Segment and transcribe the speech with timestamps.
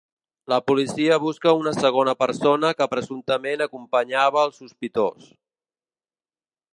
[0.51, 5.33] La policia busca una segona persona que presumptament acompanyava el sospitós.